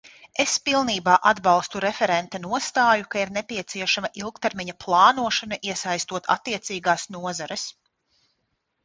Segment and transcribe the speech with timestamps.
[0.43, 7.67] Es pilnībā atbalstu referenta nostāju, ka ir nepieciešama ilgtermiņa plānošana, iesaistot attiecīgās nozares.